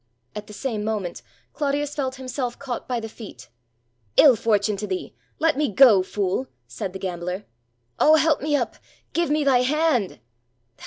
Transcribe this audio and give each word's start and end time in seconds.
At 0.35 0.47
the 0.47 0.53
same 0.53 0.83
moment, 0.83 1.21
Clodius 1.53 1.93
felt 1.93 2.15
himself 2.15 2.57
caught 2.57 2.87
by 2.87 2.99
the 2.99 3.07
feet. 3.07 3.49
''Ill 4.17 4.35
fortune 4.35 4.75
to 4.77 4.87
thee,— 4.87 5.13
let 5.39 5.55
me 5.59 5.71
go, 5.71 6.01
fool!" 6.01 6.47
said 6.67 6.93
the 6.93 6.97
gambler." 6.97 7.45
"Oh, 7.99 8.15
help 8.15 8.41
me 8.41 8.55
up!— 8.55 8.77
give 9.13 9.29
me 9.29 9.43
thy 9.43 9.61
hand!" 9.61 10.19